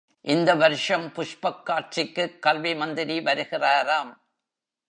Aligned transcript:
இந்த 0.21 0.55
வருஷம் 0.55 1.05
புஷ்பக் 1.07 1.63
காட்சிக்குக் 1.63 2.41
கல்வி 2.41 2.75
மந்திரி 2.75 3.19
வருகிறாராம். 3.19 4.13